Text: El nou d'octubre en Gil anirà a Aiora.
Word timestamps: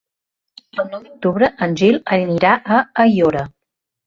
El 0.83 0.87
nou 0.93 1.03
d'octubre 1.09 1.49
en 1.67 1.75
Gil 1.83 2.01
anirà 2.19 2.55
a 2.79 2.81
Aiora. 3.05 3.47